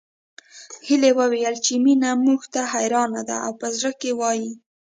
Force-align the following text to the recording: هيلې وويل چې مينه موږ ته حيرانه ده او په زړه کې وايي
هيلې 0.87 1.11
وويل 1.19 1.55
چې 1.65 1.73
مينه 1.83 2.09
موږ 2.25 2.41
ته 2.53 2.61
حيرانه 2.73 3.21
ده 3.29 3.37
او 3.45 3.51
په 3.59 3.67
زړه 3.75 3.91
کې 3.99 4.11
وايي 4.19 4.51